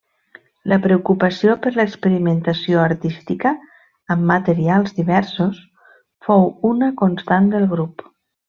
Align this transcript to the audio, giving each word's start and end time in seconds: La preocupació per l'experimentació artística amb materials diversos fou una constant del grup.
La 0.71 0.77
preocupació 0.85 1.57
per 1.65 1.71
l'experimentació 1.75 2.81
artística 2.85 3.53
amb 4.15 4.27
materials 4.33 4.97
diversos 5.03 5.63
fou 6.29 6.51
una 6.75 6.93
constant 7.05 7.55
del 7.57 7.73
grup. 7.77 8.07